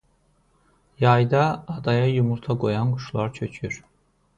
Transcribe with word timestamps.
Yayda 1.03 1.43
adaya 1.75 2.05
yumurta 2.15 2.55
qoyan 2.65 2.93
quşlar 2.97 3.33
köçür. 3.33 3.83